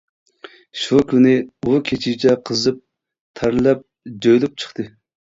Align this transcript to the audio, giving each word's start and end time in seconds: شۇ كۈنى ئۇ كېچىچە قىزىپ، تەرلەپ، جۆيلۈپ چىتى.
شۇ 0.83 1.01
كۈنى 1.09 1.33
ئۇ 1.67 1.75
كېچىچە 1.89 2.33
قىزىپ، 2.49 2.79
تەرلەپ، 3.41 3.83
جۆيلۈپ 4.27 4.57
چىتى. 4.65 4.87